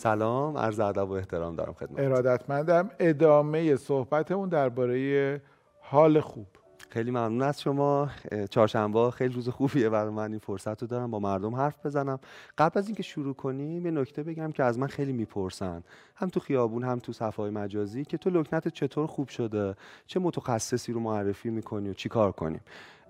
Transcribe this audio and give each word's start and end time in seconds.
سلام 0.00 0.56
عرض 0.56 0.80
ادب 0.80 1.10
و 1.10 1.12
احترام 1.12 1.56
دارم 1.56 1.72
خدمت 1.72 1.98
ارادتمندم 1.98 2.90
ادامه 2.98 3.76
صحبتمون 3.76 4.48
درباره 4.48 5.42
حال 5.80 6.20
خوب. 6.20 6.46
خیلی 6.88 7.10
ممنون 7.10 7.42
از 7.42 7.60
شما. 7.60 8.08
چهارشنبه 8.50 9.10
خیلی 9.10 9.34
روز 9.34 9.48
خوبیه 9.48 9.88
برای 9.88 10.12
من. 10.12 10.30
این 10.30 10.38
فرصت 10.38 10.82
رو 10.82 10.88
دارم 10.88 11.10
با 11.10 11.18
مردم 11.18 11.54
حرف 11.54 11.86
بزنم. 11.86 12.18
قبل 12.58 12.78
از 12.78 12.86
اینکه 12.86 13.02
شروع 13.02 13.34
کنیم 13.34 13.86
یه 13.86 13.92
نکته 13.92 14.22
بگم 14.22 14.52
که 14.52 14.64
از 14.64 14.78
من 14.78 14.86
خیلی 14.86 15.12
می‌پرسن. 15.12 15.82
هم 16.16 16.28
تو 16.28 16.40
خیابون 16.40 16.84
هم 16.84 16.98
تو 16.98 17.12
صفحه 17.12 17.50
مجازی 17.50 18.04
که 18.04 18.18
تو 18.18 18.30
لکنت 18.30 18.68
چطور 18.68 19.06
خوب 19.06 19.28
شده؟ 19.28 19.74
چه 20.06 20.20
متخصصی 20.20 20.92
رو 20.92 21.00
معرفی 21.00 21.50
می‌کنی 21.50 21.90
و 21.90 21.94
چیکار 21.94 22.32
کنیم؟ 22.32 22.60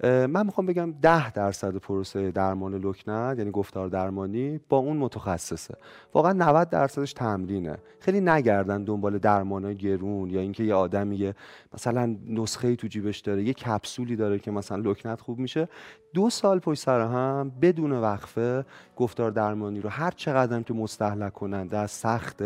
من 0.04 0.46
می‌خوام 0.46 0.66
بگم 0.66 0.92
ده 1.02 1.32
درصد 1.32 1.76
پروسه 1.76 2.30
درمان 2.30 2.74
لکنت 2.74 3.38
یعنی 3.38 3.50
گفتار 3.50 3.88
درمانی 3.88 4.60
با 4.68 4.76
اون 4.76 4.96
متخصصه. 4.96 5.74
واقعا 6.14 6.32
90 6.32 6.68
درصدش 6.70 7.12
تمرینه. 7.12 7.76
خیلی 8.00 8.20
نگردن 8.20 8.84
دنبال 8.84 9.18
درمان 9.18 9.74
گرون 9.74 10.30
یا 10.30 10.40
اینکه 10.40 10.64
یه 10.64 10.74
آدمی 10.74 11.32
مثلا 11.74 12.16
نسخه 12.26 12.76
تو 12.76 12.86
جیبش 12.86 13.18
داره 13.18 13.42
یه 13.42 13.52
کپسولی 13.52 14.16
داره 14.16 14.38
که 14.38 14.50
مثلا 14.50 14.78
لکنت 14.78 15.20
خوب 15.20 15.38
میشه. 15.38 15.68
دو 16.14 16.30
سال 16.30 16.58
پشت 16.58 16.82
سر 16.82 17.00
هم 17.00 17.52
بدون 17.62 17.92
وقفه 17.92 18.64
گفتار 18.96 19.30
درمانی 19.30 19.80
رو 19.80 19.88
هر 19.88 20.10
چقدر 20.10 20.62
که 20.62 20.74
مستحلک 20.74 21.32
کننده 21.32 21.78
از 21.78 21.90
سخت 21.90 22.42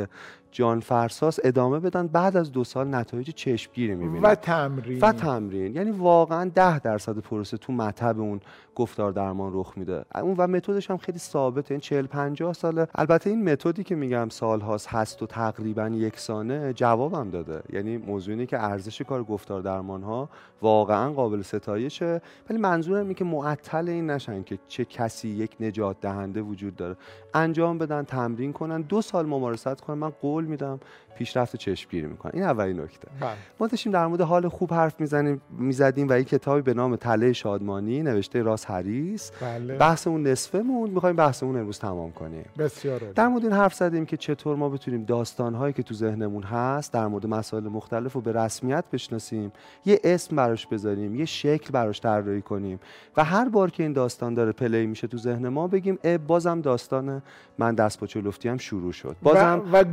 جان 0.54 0.80
فرساس 0.80 1.38
ادامه 1.44 1.80
بدن. 1.80 2.06
بعد 2.06 2.36
از 2.36 2.52
دو 2.52 2.64
سال 2.64 2.94
نتایج 2.94 3.30
چشمگیری 3.30 3.94
می‌بینن. 3.94 4.22
و 4.22 4.34
تمرین. 4.34 4.98
و 5.00 5.12
تمرین. 5.12 5.74
یعنی 5.74 5.90
واقعا 5.90 6.50
ده 6.54 6.78
درصد 6.78 7.18
پروسه 7.18 7.56
تو 7.56 7.72
مطب 7.72 8.20
اون 8.20 8.40
گفتار 8.74 9.12
درمان 9.12 9.50
رخ 9.54 9.72
میده. 9.76 10.04
اون 10.14 10.34
و 10.38 10.46
متدش 10.46 10.90
هم 10.90 10.96
خیلی 10.96 11.18
ثابته. 11.18 11.74
این 11.74 11.80
40 11.80 12.06
50 12.06 12.52
ساله. 12.52 12.86
البته 12.94 13.30
این 13.30 13.52
متدی 13.52 13.84
که 13.84 13.94
میگم 13.94 14.28
سالهاست 14.28 14.88
هست 14.88 15.22
و 15.22 15.26
تقریبا 15.26 15.88
یکسانه 15.88 16.72
جوابم 16.72 17.30
داده. 17.30 17.62
یعنی 17.72 17.96
موضوع 17.96 18.32
اینه 18.32 18.46
که 18.46 18.64
ارزش 18.64 19.02
کار 19.02 19.24
گفتار 19.24 19.60
درمان 19.60 20.02
ها 20.02 20.28
واقعا 20.62 21.12
قابل 21.12 21.42
ستایشه. 21.42 22.20
ولی 22.50 22.58
منظورم 22.58 23.02
اینه 23.02 23.14
که 23.14 23.24
معطل 23.24 23.88
این 23.88 24.10
نشن 24.10 24.42
که 24.42 24.58
چه 24.68 24.84
کسی 24.84 25.28
یک 25.28 25.56
نجات 25.60 25.96
دهنده 26.00 26.42
وجود 26.42 26.76
داره. 26.76 26.96
انجام 27.34 27.78
بدن 27.78 28.02
تمرین 28.02 28.52
کنن. 28.52 28.82
دو 28.82 29.02
سال 29.02 29.26
ممارست 29.26 29.80
کنن. 29.80 29.98
من 29.98 30.10
قول 30.10 30.43
میدم. 30.48 30.80
پیشرفت 31.14 31.56
چشمگیری 31.56 32.06
می‌کنن. 32.06 32.32
این 32.34 32.42
اولین 32.42 32.80
نکته. 32.80 33.08
بله. 33.20 33.30
ما 33.60 33.66
داشتیم 33.66 33.92
در 33.92 34.06
مورد 34.06 34.20
حال 34.20 34.48
خوب 34.48 34.74
حرف 34.74 35.00
می‌زنیم 35.00 35.40
می‌زدیم 35.58 36.08
و 36.08 36.12
این 36.12 36.24
کتابی 36.24 36.62
به 36.62 36.74
نام 36.74 36.96
تله 36.96 37.32
شادمانی 37.32 38.02
نوشته 38.02 38.42
راس 38.42 38.70
هریس 38.70 39.32
بله. 39.40 39.76
بحثمون 39.76 40.26
نصفه 40.26 40.58
مون 40.58 40.90
می‌خوایم 40.90 41.16
بحثمون 41.16 41.56
امروز 41.56 41.78
تمام 41.78 42.12
کنیم. 42.12 42.44
بسیار 42.58 42.98
در 42.98 43.28
مورد 43.28 43.44
این 43.44 43.52
حرف 43.52 43.74
زدیم 43.74 44.06
که 44.06 44.16
چطور 44.16 44.56
ما 44.56 44.68
بتونیم 44.68 45.04
داستانهایی 45.04 45.72
که 45.72 45.82
تو 45.82 45.94
ذهنمون 45.94 46.42
هست 46.42 46.92
در 46.92 47.06
مورد 47.06 47.26
مسائل 47.26 47.64
مختلف 47.64 48.12
رو 48.12 48.20
به 48.20 48.32
رسمیت 48.32 48.84
بشناسیم 48.92 49.52
یه 49.84 50.00
اسم 50.04 50.36
براش 50.36 50.66
بذاریم 50.66 51.14
یه 51.16 51.24
شکل 51.24 51.70
براش 51.70 52.00
طراحی 52.00 52.42
کنیم 52.42 52.80
و 53.16 53.24
هر 53.24 53.48
بار 53.48 53.70
که 53.70 53.82
این 53.82 53.92
داستان 53.92 54.34
داره 54.34 54.52
پلی 54.52 54.86
میشه 54.86 55.06
تو 55.06 55.18
ذهن 55.18 55.48
ما 55.48 55.68
بگیم 55.68 55.98
اه 56.04 56.18
بازم 56.18 56.60
داستان 56.60 57.22
من 57.58 57.74
دست 57.74 58.00
با 58.00 58.06
چلفتی 58.06 58.48
هم 58.48 58.58
شروع 58.58 58.92
شد. 58.92 59.16
بازم 59.22 59.62
و, 59.72 59.84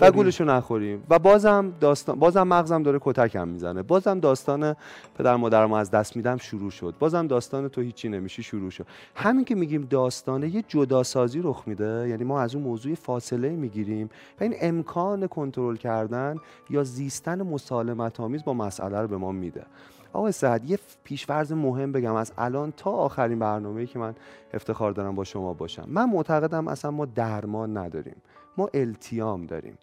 و 0.00 0.10
گولشو 0.10 0.39
و 0.40 0.44
گولشو 0.44 0.58
نخوریم. 0.58 1.02
و 1.10 1.18
بازم 1.18 1.72
داستان 1.80 2.18
بازم 2.18 2.42
مغزم 2.42 2.82
داره 2.82 2.98
کتکم 3.02 3.48
می‌زنه. 3.48 3.82
بازم 3.82 4.20
داستان 4.20 4.76
پدر 5.18 5.36
مادرمو 5.36 5.74
از 5.74 5.90
دست 5.90 6.16
میدم 6.16 6.36
شروع 6.36 6.70
شد. 6.70 6.94
بازم 6.98 7.26
داستان 7.26 7.68
تو 7.68 7.80
هیچی 7.80 8.08
نمیشی 8.08 8.42
شروع 8.42 8.70
شد. 8.70 8.86
همین 9.14 9.44
که 9.44 9.54
میگیم 9.54 9.86
داستانه 9.90 10.48
یه 10.48 10.64
جداسازی 10.68 11.40
رخ 11.42 11.62
میده. 11.66 12.08
یعنی 12.08 12.24
ما 12.24 12.40
از 12.40 12.54
اون 12.54 12.64
موضوع 12.64 12.94
فاصله 12.94 13.48
می‌گیریم 13.48 14.10
و 14.40 14.44
این 14.44 14.54
امکان 14.60 15.26
کنترل 15.26 15.76
کردن 15.76 16.36
یا 16.70 16.84
زیستن 16.84 17.42
مسالمت 17.42 18.20
آمیز 18.20 18.44
با 18.44 18.54
مسئله 18.54 19.00
رو 19.00 19.08
به 19.08 19.16
ما 19.16 19.32
میده. 19.32 19.62
آقای 20.12 20.32
سعد 20.32 20.70
یه 20.70 20.78
پیشورز 21.04 21.52
مهم 21.52 21.92
بگم. 21.92 22.14
از 22.14 22.32
الان 22.38 22.72
تا 22.76 22.90
آخرین 22.90 23.38
برنامه‌ای 23.38 23.86
که 23.86 23.98
من 23.98 24.14
افتخار 24.54 24.92
دارم 24.92 25.14
با 25.14 25.24
شما 25.24 25.52
باشم. 25.52 25.84
من 25.88 26.10
معتقدم 26.10 26.68
اصلا 26.68 26.90
ما 26.90 27.06
درمان 27.06 27.76
نداریم. 27.76 28.16
ما 28.56 28.68
التیام 28.74 29.46
داریم. 29.46 29.78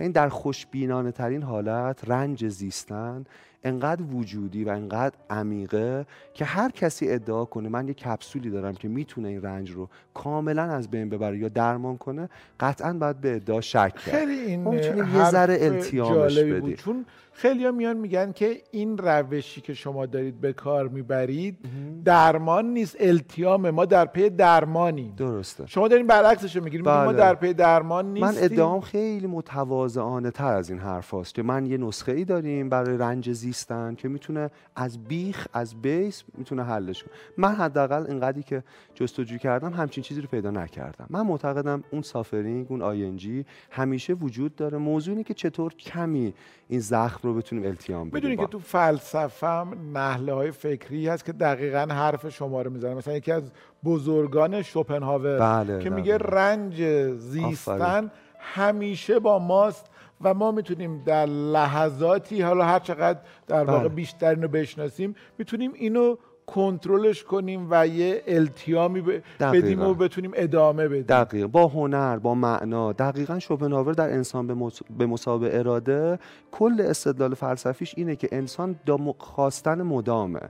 یعنی 0.00 0.12
در 0.12 0.28
خوشبینانه 0.28 1.12
ترین 1.12 1.42
حالت 1.42 2.10
رنج 2.10 2.48
زیستن 2.48 3.24
انقدر 3.64 4.02
وجودی 4.02 4.64
و 4.64 4.68
انقدر 4.68 5.14
عمیقه 5.30 6.06
که 6.34 6.44
هر 6.44 6.70
کسی 6.70 7.10
ادعا 7.10 7.44
کنه 7.44 7.68
من 7.68 7.88
یه 7.88 7.94
کپسولی 7.94 8.50
دارم 8.50 8.74
که 8.74 8.88
می‌تونه 8.88 9.28
این 9.28 9.42
رنج 9.42 9.70
رو 9.70 9.88
کاملا 10.14 10.62
از 10.62 10.90
بین 10.90 11.08
ببره 11.08 11.38
یا 11.38 11.48
درمان 11.48 11.96
کنه 11.96 12.28
قطعا 12.60 12.92
باید 12.92 13.20
به 13.20 13.36
ادعا 13.36 13.60
شک 13.60 13.74
کرد. 13.74 14.14
خیلی 14.14 14.32
این 14.32 14.62
ما 14.62 14.74
یه 14.74 15.30
ذره 15.30 15.58
التیامش 15.60 16.38
بدیم 16.38 16.76
چون 16.76 17.06
خیلی 17.32 17.70
میان 17.70 17.96
میگن 17.96 18.32
که 18.32 18.62
این 18.70 18.98
روشی 18.98 19.60
که 19.60 19.74
شما 19.74 20.06
دارید 20.06 20.40
به 20.40 20.52
کار 20.52 20.88
می‌برید 20.88 21.58
درمان 22.04 22.66
نیست 22.66 22.96
التیام 23.00 23.70
ما 23.70 23.84
در 23.84 24.04
پی 24.04 24.30
درمانیم. 24.30 25.14
درسته. 25.16 25.66
شما 25.66 25.88
دارین 25.88 26.06
برعکسش 26.06 26.56
رو 26.56 26.64
می‌گیریم 26.64 26.86
ما 26.86 27.04
بله. 27.04 27.16
در 27.16 27.34
پی 27.34 27.52
درمان 27.52 28.12
نیستیم. 28.12 28.28
من 28.28 28.34
ادعام 28.44 28.80
خیلی 28.80 29.26
متواضعانه 29.26 30.30
تر 30.30 30.52
از 30.52 30.70
این 30.70 30.78
حرف 30.78 31.10
هاست 31.10 31.34
که 31.34 31.42
من 31.42 31.66
یه 31.66 31.78
نسخه 31.78 32.12
ای 32.12 32.24
داریم 32.24 32.68
برای 32.68 32.96
رنج 32.96 33.32
زیستن 33.52 33.94
که 33.94 34.08
می‌تونه 34.08 34.50
از 34.76 35.04
بیخ 35.04 35.46
از 35.52 35.82
بیس 35.82 36.24
می‌تونه 36.38 36.64
حلش 36.64 37.02
کنه. 37.02 37.12
من 37.36 37.54
حداقل 37.54 38.06
اینقدری 38.08 38.42
که 38.42 38.62
جستجو 38.94 39.38
کردم 39.38 39.72
همچین 39.72 40.02
چیزی 40.02 40.20
رو 40.20 40.28
پیدا 40.28 40.50
نکردم. 40.50 41.06
من 41.10 41.26
معتقدم 41.26 41.84
اون 41.90 42.02
سافرینگ 42.02 42.66
اون 42.68 42.82
آینجی 42.82 43.46
همیشه 43.70 44.12
وجود 44.12 44.56
داره. 44.56 44.78
موضوع 44.78 45.12
اینه 45.12 45.24
که 45.24 45.34
چطور 45.34 45.74
کمی 45.74 46.34
این 46.68 46.80
زخم 46.80 47.28
رو 47.28 47.34
بتونیم 47.34 47.64
التیام 47.64 48.10
بدیم 48.10 48.14
می‌دونی 48.14 48.36
که 48.36 48.46
تو 48.46 48.58
فلسفه 48.58 49.46
هم 49.46 49.98
نحله 49.98 50.32
های 50.32 50.50
فکری 50.50 51.08
هست 51.08 51.24
که 51.24 51.32
دقیقا 51.32 51.86
حرف 51.90 52.28
شما 52.28 52.62
رو 52.62 52.70
می‌زنه 52.70 52.94
مثلا 52.94 53.14
یکی 53.14 53.32
از 53.32 53.50
بزرگان 53.84 54.62
شوپنهاور 54.62 55.38
بله، 55.38 55.82
که 55.82 55.90
بله. 55.90 55.96
میگه 55.96 56.18
رنج 56.18 56.82
زیستن 57.16 57.72
آفرین. 57.72 58.10
همیشه 58.38 59.18
با 59.18 59.38
ماست. 59.38 59.86
و 60.24 60.34
ما 60.34 60.50
می‌تونیم 60.52 61.02
در 61.04 61.26
لحظاتی 61.26 62.42
حالا 62.42 62.64
هر 62.64 62.78
چقدر 62.78 63.20
در 63.46 63.64
واقع 63.64 63.78
بله. 63.78 63.88
بیشتر 63.88 64.30
اینو 64.30 64.48
بشناسیم 64.48 65.14
می‌تونیم 65.38 65.72
اینو 65.74 66.16
کنترلش 66.46 67.24
کنیم 67.24 67.66
و 67.70 67.86
یه 67.86 68.22
التیامی 68.26 69.00
ب- 69.00 69.22
دقیقاً. 69.40 69.66
بدیم 69.66 69.80
و 69.80 69.94
بتونیم 69.94 70.30
ادامه 70.34 70.88
بدیم. 70.88 71.02
دقیق 71.02 71.46
با 71.46 71.66
هنر 71.66 72.18
با 72.18 72.34
معنا. 72.34 72.92
دقیقا 72.92 73.38
شوپنهاور 73.38 73.92
در 73.92 74.10
انسان 74.10 74.46
به, 74.46 74.54
مس... 74.54 74.80
به 74.98 75.06
مسابقه 75.06 75.58
اراده. 75.58 76.18
کل 76.52 76.80
استدلال 76.80 77.34
فلسفیش 77.34 77.94
اینه 77.96 78.16
که 78.16 78.28
انسان 78.32 78.76
دام... 78.86 79.12
خواستن 79.18 79.82
مدامه. 79.82 80.40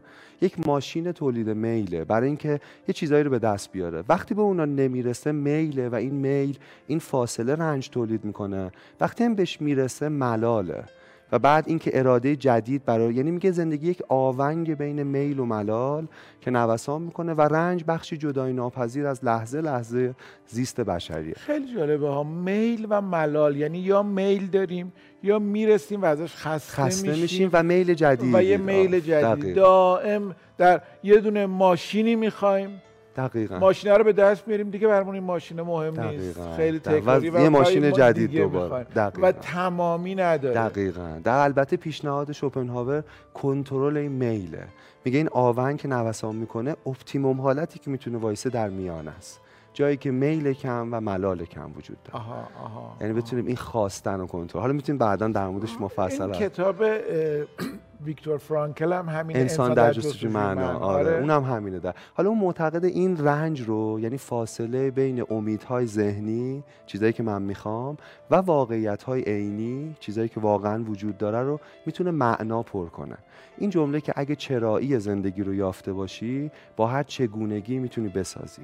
یک 0.41 0.67
ماشین 0.67 1.13
تولید 1.13 1.51
میله 1.51 2.05
برای 2.05 2.27
اینکه 2.27 2.61
یه 2.89 2.93
چیزایی 2.93 3.25
رو 3.25 3.31
به 3.31 3.39
دست 3.39 3.73
بیاره. 3.73 4.05
وقتی 4.09 4.35
به 4.35 4.43
اونا 4.43 4.65
نمی‌رسه 4.65 5.33
میله 5.33 5.89
و 5.89 5.95
این 5.95 6.15
میل 6.15 6.59
این 6.87 6.99
فاصله 6.99 7.55
رنج 7.55 7.89
تولید 7.89 8.25
می‌کنه. 8.25 8.73
وقتی 9.01 9.25
هم 9.25 9.35
بهش 9.35 9.61
می‌رسه 9.61 10.09
ملاله. 10.09 10.85
و 11.33 11.39
بعد 11.39 11.65
اینکه 11.69 11.99
اراده 11.99 12.37
جدید 12.37 12.85
برای 12.85 13.15
یعنی 13.15 13.31
میگه 13.31 13.51
زندگی 13.51 13.91
یک 13.91 14.03
آونگ 14.09 14.75
بین 14.75 15.03
میل 15.03 15.39
و 15.39 15.45
ملال 15.45 16.07
که 16.41 16.51
نوسان 16.51 17.03
می‌کنه 17.03 17.35
و 17.35 17.41
رنج 17.41 17.85
بخشی 17.89 18.17
جدای 18.17 18.53
ناپذیر 18.53 19.07
از 19.07 19.25
لحظه 19.25 19.61
لحظه 19.61 20.15
زیست 20.47 20.81
بشریه. 20.81 21.35
خیلی 21.35 21.75
جالبه 21.75 22.09
ها. 22.09 22.23
میل 22.23 22.87
و 22.91 23.01
ملال 23.01 23.57
یعنی 23.57 23.79
یا 23.79 24.03
میل 24.03 24.47
داریم 24.47 24.93
یا 25.23 25.39
می‌رسیم 25.39 26.03
و 26.03 26.05
ازش 26.05 26.35
خسته, 26.35 26.83
خسته 26.83 27.17
میشیم 27.17 27.51
و 27.53 27.63
میل 27.63 27.95
جدید 27.95 28.35
و 28.35 28.43
یه 28.43 28.57
میل 28.57 29.01
جدید. 29.01 29.57
دائم 29.57 30.35
در 30.59 30.81
یه 31.03 31.17
دونه 31.17 31.47
ماشینی 31.47 32.17
می‌خوایم. 32.17 32.83
دقیقا 33.17 33.59
ماشینه 33.59 33.95
رو 33.95 34.05
به 34.05 34.13
دست 34.13 34.49
میاریم 34.49 34.71
دیگه 34.71 34.89
برامون 34.89 35.15
این 35.15 35.25
ماشین 35.25 35.61
مهم 35.61 36.01
نیست 36.01 36.39
دقیقاً. 36.39 36.57
خیلی 36.57 36.79
دقیقاً. 36.79 37.01
تکراری 37.01 37.31
و 37.31 37.41
یه 37.41 37.49
ماشین 37.49 37.89
ما 37.89 37.97
جدید 37.97 38.33
دوباره. 38.37 38.85
دقیقاً. 38.85 39.29
و 39.29 39.33
تمامی 39.33 40.15
نداره 40.15 40.55
دقیقا 40.55 41.21
در 41.25 41.37
البته 41.39 41.77
پیشنهاد 41.77 42.33
شوپنهاور 42.33 43.05
کنترل 43.35 43.97
این 43.97 44.13
میله 44.13 44.65
میگه 45.05 45.19
این 45.19 45.29
آون 45.29 45.77
که 45.77 45.89
نوسان 45.89 46.37
می‌کنه 46.37 46.77
اپتیموم 46.87 47.41
حالتی 47.41 47.79
که 47.79 47.91
می‌تونه 47.91 48.19
وایسه 48.19 48.51
در 48.51 48.69
میان 48.69 49.09
است 49.09 49.41
جایی 49.73 49.97
که 49.97 50.11
میل 50.11 50.53
کم 50.53 50.89
و 50.93 51.01
ملال 51.01 51.45
کم 51.45 51.71
وجود 51.77 52.03
داره. 52.03 52.17
آها 52.17 52.49
آها 52.65 52.97
یعنی 53.01 53.13
بتونیم 53.13 53.47
این 53.47 53.57
خواستن 53.57 54.21
و 54.21 54.27
کنترل. 54.27 54.61
حالا 54.61 54.73
می‌تونیم 54.73 54.99
بعدا 54.99 55.29
در 55.29 55.49
موردش 55.49 55.81
مفصل 55.81 56.23
این 56.23 56.33
کتاب 56.33 56.83
ویکتور 58.05 58.39
فرانکل 58.39 58.93
هم 58.93 59.09
همین 59.09 59.37
انسان 59.37 59.75
در 59.75 59.93
جستجوی 59.93 60.31
معنا 60.31 60.79
آره. 60.79 61.19
اونم 61.19 61.45
همینه 61.45 61.79
در. 61.79 61.95
حالا 62.15 62.29
اون 62.29 62.39
معتقد 62.39 62.85
این 62.85 63.25
رنج 63.25 63.61
رو 63.61 64.01
یعنی 64.01 64.19
فاصله 64.19 64.91
بین 64.91 65.25
امیدهای 65.31 65.87
ذهنی 65.87 66.65
چیزایی 66.87 67.13
که 67.13 67.23
من 67.23 67.43
می‌خوام 67.43 67.97
و 68.31 68.37
واقعیت‌های 68.37 69.23
عینی 69.23 69.97
چیزایی 70.01 70.29
که 70.29 70.41
واقعا 70.41 70.85
وجود 70.85 71.19
داره 71.19 71.43
رو 71.43 71.61
می‌تونه 71.87 72.11
معنا 72.11 72.63
پر 72.63 72.87
کنه. 72.87 73.17
این 73.59 73.71
جمله 73.71 74.01
که 74.01 74.13
اگه 74.17 74.37
چرایی 74.37 74.99
زندگی 74.99 75.43
رو 75.43 75.55
یافته 75.55 75.93
باشی 75.93 76.51
با 76.77 76.87
هر 76.87 77.03
چگونگی 77.03 77.79
می‌تونی 77.79 78.09
بسازی. 78.09 78.63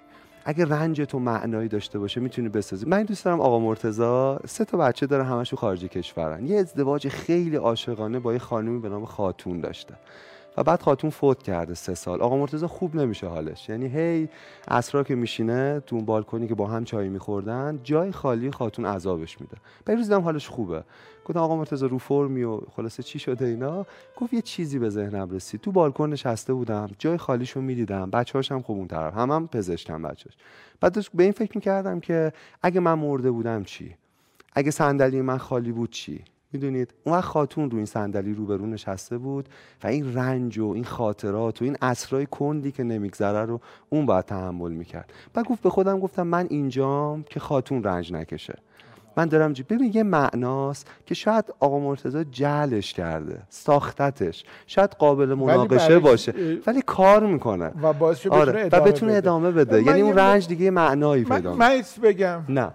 اگه 0.49 0.65
رنج 0.65 1.00
تو 1.00 1.19
معنایی 1.19 1.69
داشته 1.69 1.99
باشه 1.99 2.21
می‌تونی 2.21 2.49
بسازی. 2.49 2.87
من 2.87 3.03
دوست 3.03 3.25
دارم 3.25 3.41
آقا 3.41 3.59
مرتضی 3.59 4.37
سه 4.47 4.65
تا 4.65 4.79
بچه 4.79 5.06
داره 5.06 5.25
همشون 5.25 5.59
خارج 5.59 5.85
کشورن. 5.85 6.47
یه 6.47 6.59
ازدواج 6.59 7.09
خیلی 7.09 7.56
عاشقانه 7.56 8.19
با 8.19 8.33
یه 8.33 8.39
خانمی 8.39 8.81
به 8.81 8.89
نام 8.89 9.05
خاتون 9.05 9.61
داشته. 9.61 9.95
و 10.58 10.62
بعد 10.62 10.82
خاتون 10.82 11.10
فوت 11.10 11.43
کرده 11.43 11.75
سه 11.75 11.94
سال. 11.94 12.22
آقا 12.22 12.37
مرتضی 12.37 12.66
خوب 12.66 12.96
نمیشه 12.96 13.26
حالش. 13.26 13.69
یعنی 13.69 13.87
هی 13.87 14.28
اسرا 14.69 15.05
که 15.05 15.14
میشینه 15.14 15.81
تو 15.81 15.96
اون 15.96 16.05
بالکنی 16.05 16.49
که 16.49 16.55
با 16.55 16.66
هم 16.66 16.84
چای 16.84 17.08
میخوردن 17.08 17.81
جای 17.82 18.12
خالی 18.12 18.50
خاتون 18.50 18.87
عذابش 18.87 19.40
میده. 19.40 19.56
بعد 19.84 19.96
روز 19.96 20.12
حالش 20.12 20.49
خوبه. 20.49 20.84
گفتم 21.25 21.40
آقا 21.40 21.56
مرتضی 21.56 21.88
رو 21.88 21.99
فرمی 21.99 22.43
و 22.43 22.60
خلاصه 22.76 23.02
چی 23.02 23.19
شده 23.19 23.44
اینا؟ 23.44 23.87
گفت 24.16 24.34
یه 24.34 24.43
چیزی 24.43 24.78
به 24.78 24.90
ذهنم 24.90 25.31
رسید. 25.31 25.60
تو 25.60 25.72
بالکن 25.72 26.10
نشسته 26.10 26.52
بودم 26.52 26.90
جای 26.99 27.16
خالیشو 27.16 27.60
می‌دیدم. 27.60 28.10
بچه‌هاش 28.10 28.52
هم 28.52 28.62
خوب 28.62 28.78
اون 28.78 28.88
طرف. 28.88 29.14
هم 29.14 29.31
هم 29.31 29.49
پزشکم 29.49 30.02
بچه‌اش 30.02 30.37
بعد 30.81 31.06
به 31.14 31.22
این 31.22 31.32
فکر 31.32 31.52
می‌کردم 31.55 32.00
که 32.00 32.32
اگه 32.62 32.81
من 32.81 32.94
مرده 32.94 33.31
بودم 33.31 33.64
چی؟ 33.64 33.94
اگه 34.52 34.70
صندلی 34.70 35.20
من 35.20 35.38
خالی 35.38 35.72
بود 35.72 35.90
چی؟ 35.90 36.25
می‌دونید؟ 36.53 36.95
اون 37.05 37.15
وقت 37.15 37.25
خاتون 37.25 37.71
رو 37.71 37.77
این 37.77 37.87
صندلی 37.87 38.35
روبرو 38.35 38.67
نشسته 38.67 39.19
بود 39.19 39.49
و 39.85 39.87
این 39.87 40.15
رنج 40.15 40.59
و 40.59 40.69
این 40.69 40.85
خاطرات 40.85 41.62
و 41.62 41.65
این 41.65 41.77
اسرای 41.83 42.27
کندی 42.27 42.73
که 42.73 42.83
نمیگذره 42.83 43.45
رو 43.45 43.61
اون 43.89 44.06
باید 44.06 44.25
تحمل 44.25 44.73
می‌کرد. 44.73 45.12
بعد 45.35 45.47
گفت 45.47 45.62
به 45.62 45.71
خودم 45.71 46.00
گفتم 46.00 46.27
من 46.27 46.47
اینجام 46.50 47.23
که 47.23 47.41
خاتون 47.41 47.85
رنج 47.85 48.12
نکشه. 48.12 48.59
من 49.17 49.27
دارم 49.27 49.53
جی 49.53 49.62
ببین 49.62 49.91
یه 49.95 50.03
معناست 50.03 50.91
که 51.06 51.15
شاید 51.15 51.45
آقا 51.61 51.79
مرتضی 51.79 52.25
جلش 52.25 52.93
کرده 52.93 53.43
ساختتش. 53.49 54.44
شاید 54.67 54.91
قابل 54.91 55.35
مناقشه 55.35 55.99
باشه 55.99 56.35
ولی 56.67 56.83
کار 56.83 57.27
می‌کنه. 57.27 57.73
و 57.83 57.93
باعث 57.93 58.27
آره. 58.27 58.69
و 58.73 58.81
بتونه 58.81 59.12
ادامه 59.12 59.51
بده. 59.51 59.83
یعنی 59.83 60.01
اون 60.01 60.19
رنج 60.19 60.49
دیگه 60.49 60.71
معنایی 60.71 61.25
پیدا 61.25 61.55
من 61.55 61.83
بگم. 62.03 62.43
نه. 62.49 62.71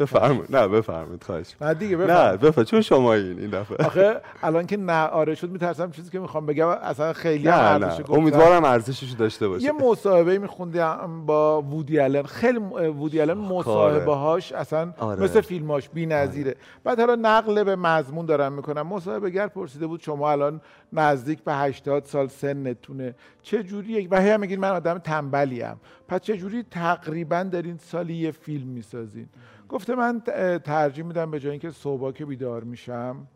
بفرمایید. 0.00 0.56
نه 0.56 0.68
بفرمایید 0.68 1.24
خواهش 1.24 1.54
نه 1.60 1.74
دیگه 1.74 1.96
بفرمایید 1.96 2.30
نه 2.30 2.36
بفرمایید. 2.36 2.68
چون 2.68 2.80
شما 2.80 3.14
این 3.14 3.38
این 3.38 3.50
دفعه. 3.50 3.86
آخه 3.86 4.20
الان 4.42 4.66
که 4.66 4.76
نه 4.76 5.06
آره 5.06 5.34
شد 5.34 5.50
میترسم 5.50 5.90
چیزی 5.90 6.10
که 6.10 6.18
می‌خوام 6.18 6.46
بگم 6.46 6.68
اصلا 6.68 7.12
خیلی 7.12 7.44
نه 7.44 7.78
نه. 7.78 8.10
امیدوارم 8.10 8.64
ارزشش 8.64 9.10
داشته 9.10 9.48
باشه. 9.48 9.64
یه 9.64 9.72
مصاحبه 9.72 10.38
میخوندم 10.38 11.26
با 11.26 11.62
وودی 11.62 12.00
آلن. 12.00 12.22
خیلی 12.22 12.58
وودی 12.58 13.20
آلن 13.20 13.38
مصاحبه 13.38 14.14
هاش 14.14 14.52
اصلا 14.52 14.92
آره. 14.98 15.22
مثل 15.22 15.40
فیلماش 15.40 15.88
بی‌نظیره. 15.88 16.50
آره. 16.50 16.58
بعد 16.84 17.00
حالا 17.00 17.14
نقل 17.14 17.64
به 17.64 17.76
مضمون 17.76 18.26
دارم 18.26 18.52
می‌کنم. 18.52 18.86
مصاحبه 18.86 19.30
گر 19.30 19.46
پرسیده 19.46 19.86
بود 19.86 20.00
شما 20.00 20.30
الان 20.30 20.60
نزدیک 20.92 21.44
به 21.44 21.54
80 21.54 22.04
سال 22.04 22.28
سنتونه. 22.28 23.14
چه 23.42 23.62
جوری 23.62 24.06
و 24.06 24.20
هی 24.20 24.36
میگین 24.36 24.60
من 24.60 24.70
آدم 24.70 24.98
تنبلی 24.98 25.62
ام. 25.62 25.80
پس 26.08 26.20
چه 26.20 26.36
جوری 26.36 26.62
تقریبا 26.62 27.42
دارین 27.42 27.78
سالی 27.78 28.14
یه 28.14 28.30
فیلم 28.30 28.68
می‌سازین؟ 28.68 29.28
گفته 29.68 29.94
من 29.94 30.20
ترجیح 30.64 31.04
میدم 31.04 31.30
به 31.30 31.40
جای 31.40 31.50
اینکه 31.50 31.70
صبح 31.70 32.12
که 32.12 32.26
بیدار 32.26 32.64
میشم 32.64 33.26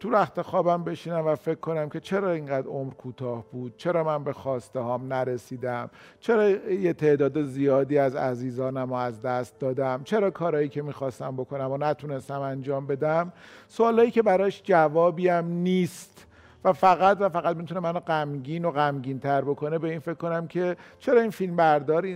تو 0.00 0.10
رخت 0.10 0.42
خوابم 0.42 0.84
بشینم 0.84 1.26
و 1.26 1.34
فکر 1.34 1.60
کنم 1.60 1.88
که 1.88 2.00
چرا 2.00 2.30
اینقدر 2.30 2.66
عمر 2.66 2.94
کوتاه 2.94 3.44
بود؟ 3.52 3.76
چرا 3.76 4.04
من 4.04 4.24
به 4.24 4.32
خواسته 4.32 4.80
هام 4.80 5.12
نرسیدم؟ 5.12 5.90
چرا 6.20 6.48
یه 6.70 6.92
تعداد 6.92 7.42
زیادی 7.42 7.98
از 7.98 8.16
عزیزانم 8.16 8.92
و 8.92 8.94
از 8.94 9.22
دست 9.22 9.58
دادم؟ 9.58 10.00
چرا 10.04 10.30
کارهایی 10.30 10.68
که 10.68 10.82
می‌خواستم 10.82 11.36
بکنم 11.36 11.72
و 11.72 11.76
نتونستم 11.76 12.40
انجام 12.40 12.86
بدم؟ 12.86 13.32
سوالایی 13.68 14.10
که 14.10 14.22
براش 14.22 14.62
جوابیم 14.64 15.44
نیست. 15.44 16.26
و 16.64 16.72
فقط 16.72 17.16
و 17.20 17.28
فقط 17.28 17.56
می‌تونه 17.56 17.80
منو 17.80 18.00
غمگین 18.00 18.64
و 18.64 18.70
غمگین 18.70 19.18
تر 19.18 19.40
بکنه 19.40 19.78
به 19.78 19.90
این 19.90 19.98
فکر 19.98 20.14
کنم 20.14 20.46
که 20.46 20.76
چرا 20.98 21.20
این 21.20 21.30
فیلم 21.30 21.56
بردار 21.56 22.06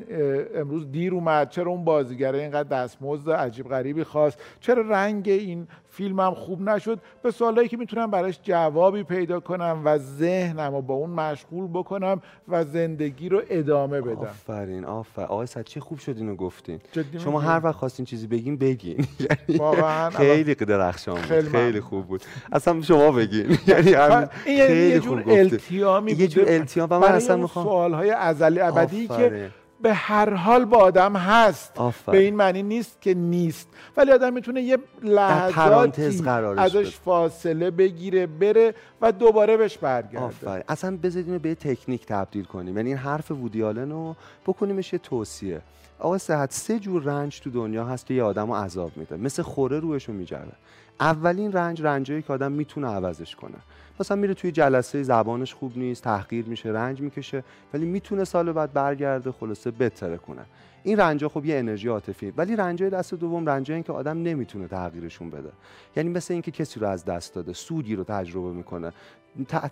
امروز 0.55 0.93
دیر 0.93 1.15
اومد؟ 1.15 1.49
چرا 1.49 1.71
اون 1.71 1.85
بازیگر 1.85 2.35
اینقدر 2.35 2.69
دستمزد 2.69 3.31
عجیب 3.31 3.69
غریبی 3.69 4.05
خواست؟ 4.05 4.41
چرا 4.61 4.83
رنگ 4.83 5.29
این 5.29 5.69
فیلمم 5.99 6.35
خوب 6.35 6.61
نشد 6.61 7.01
به 7.23 7.31
سوالایی 7.31 7.69
که 7.69 7.77
می‌تونم 7.77 8.11
براش 8.11 8.41
جوابی 8.43 9.03
پیدا 9.03 9.41
کنم 9.41 9.83
و 9.85 9.99
ذهنم 9.99 10.75
رو 10.75 10.83
با 10.83 10.95
اون 10.95 11.11
مشغول 11.11 11.69
بکنم 11.73 12.21
و 12.49 12.65
زندگی 12.65 13.29
رو 13.29 13.43
ادامه 13.51 14.01
بدم. 14.01 14.21
آفرین 14.21 14.85
آفرین 14.85 15.29
آقای 15.29 15.47
چه 15.65 15.81
خوب 15.81 15.99
شد 15.99 16.17
اینو 16.17 16.37
گفتین. 16.37 16.81
شما 17.19 17.41
هر 17.41 17.61
وقت 17.65 17.75
خواستین 17.75 18.05
چیزی 18.05 18.27
بگین 18.27 18.57
بگین. 18.57 18.97
یعنی 19.49 20.11
خیلی 20.11 20.55
درخشان 20.55 21.15
بود 21.15 21.49
خیلی, 21.49 21.81
خوب 21.81 22.07
بود. 22.07 22.23
اصلا 22.53 22.83
شما 22.83 23.13
بگین. 23.13 23.59
یعنی 23.67 23.97
خیلی 24.45 24.89
یه 24.91 25.01
جور 25.01 25.25
التیامی 25.27 26.13
یه 26.13 26.29
جور 26.29 26.45
التیام 26.49 26.89
و 26.91 26.99
من 26.99 27.13
اصلا 27.13 27.37
می‌خوام 27.37 27.67
سوالهای 27.67 28.11
ازلی 28.11 28.61
ابدی 28.61 29.09
که 29.09 29.51
به 29.83 29.95
هر 29.95 30.35
حال 30.35 30.65
با 30.65 30.77
آدم 30.77 31.17
هست. 31.17 31.73
آفر. 31.77 32.13
به 32.13 32.19
این 32.19 32.37
معنی 32.37 32.63
نیست 32.63 33.01
که 33.01 33.15
نیست. 33.15 33.69
ولی 33.97 34.13
آدم 34.13 34.33
می‌تونه 34.33 34.63
یه 34.63 34.79
لحظاتی 35.03 36.23
ازش 36.57 36.97
فاصله 36.97 37.71
بگیره 37.71 38.27
بره 38.27 38.75
و 39.01 39.13
دوباره 39.13 39.57
بهش 39.57 39.79
برگرده. 39.79 40.25
آفر. 40.25 40.65
اصلا 40.69 40.97
بذارید 40.97 41.43
به 41.43 41.55
تکنیک 41.55 42.07
تبدیل 42.07 42.45
کنیم. 42.45 42.77
یعنی 42.77 42.89
این 42.89 42.99
حرف 42.99 43.31
وودیالن 43.31 43.91
رو 43.91 44.17
بکنیمش 44.47 44.93
یه 44.93 44.99
توصیه. 44.99 45.61
آقا 45.99 46.19
صحت 46.19 46.53
سه 46.53 46.79
جور 46.79 47.03
رنج 47.03 47.41
تو 47.41 47.51
دنیا 47.51 47.85
هست 47.85 48.07
که 48.07 48.15
یه 48.15 48.23
آدم 48.23 48.47
رو 48.47 48.55
عذاب 48.55 48.97
میده. 48.97 49.17
مثل 49.17 49.43
خوره 49.43 49.79
روشو 49.79 50.13
میجره 50.13 50.53
اولین 51.01 51.53
رنج 51.53 51.83
رنجایی 51.83 52.23
که 52.23 52.33
آدم 52.33 52.53
می‌تونه 52.53 52.87
عوضش 52.89 53.37
کنه. 53.37 53.59
مثلا 54.01 54.17
میره 54.17 54.35
توی 54.35 54.53
جلسه 54.53 55.03
زبانش 55.03 55.55
خوب 55.55 55.79
نیست 55.79 56.05
تحقیر 56.05 56.45
میشه 56.45 56.69
رنج 56.69 57.01
می‌کشه 57.01 57.45
ولی 57.75 57.87
می‌تونه 57.87 58.25
سال 58.25 58.53
بعد 58.53 58.73
برگرده 58.73 59.33
خلاصه 59.33 59.71
بهتره 59.71 60.17
کنه. 60.17 60.43
این 60.83 61.01
رنجا 61.01 61.29
خب 61.29 61.45
یه 61.45 61.59
انرژی 61.59 61.89
عاطفی 61.89 62.31
ولی 62.31 62.57
رنجای 62.57 62.91
دست 62.91 63.15
دوم 63.15 63.47
رنجایی 63.47 63.83
که 63.83 63.93
آدم 63.93 64.23
نمی‌تونه 64.23 64.69
تغییرشون 64.69 65.31
بده. 65.31 65.53
یعنی 65.97 66.09
مثل 66.11 66.35
اینکه 66.35 66.51
کسی 66.51 66.81
رو 66.81 66.87
از 66.87 67.05
دست 67.05 67.35
داده 67.35 67.53
سودی 67.53 67.97
رو 67.97 68.05
تجربه 68.05 68.53
می‌کنه 68.53 68.93